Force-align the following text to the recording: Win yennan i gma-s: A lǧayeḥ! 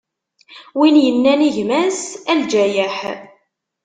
Win 0.77 0.95
yennan 1.05 1.41
i 1.47 1.49
gma-s: 1.55 1.99
A 2.31 2.33
lǧayeḥ! 2.39 2.97